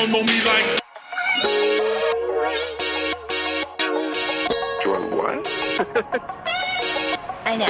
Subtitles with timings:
[0.00, 0.80] don't me like.
[4.82, 5.46] Joy, what?
[7.44, 7.66] I know.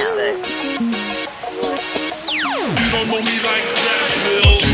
[2.79, 4.09] You don't know me like that,
[4.63, 4.70] Bill.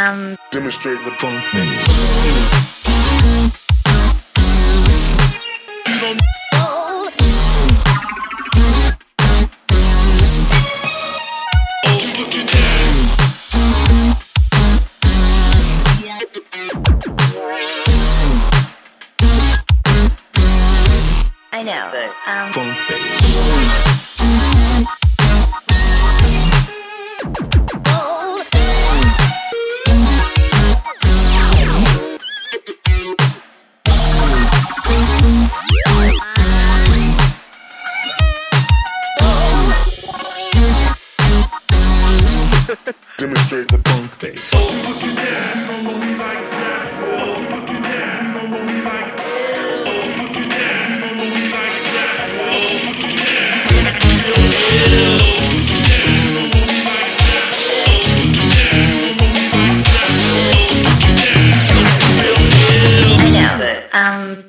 [0.00, 1.44] Um, demonstrate the funk.
[21.52, 22.10] I know.
[22.26, 23.79] Um, funk bass.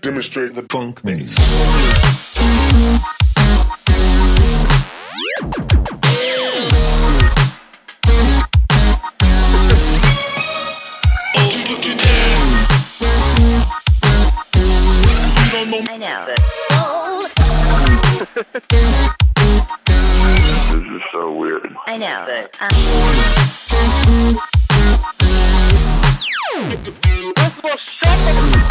[0.01, 1.35] demonstrate the funk maze.
[15.87, 16.25] I know.
[20.71, 21.75] this is so weird.
[21.85, 22.25] I know.
[28.65, 28.70] Um,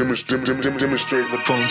[0.00, 0.44] demonstrate,
[0.78, 1.70] demonstrate the funk.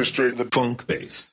[0.00, 1.29] Demonstrate the funk bass.